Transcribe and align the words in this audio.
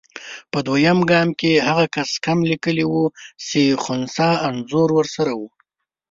په 0.51 0.59
دویم 0.67 0.99
ګام 1.11 1.29
کې 1.39 1.63
هغه 1.67 1.85
کس 1.95 2.09
کم 2.25 2.37
لیکلي 2.51 2.85
وو 2.87 3.05
چې 3.45 3.61
خنثی 3.83 4.31
انځور 4.47 4.89
ورسره 4.93 5.31
وو. 5.39 5.47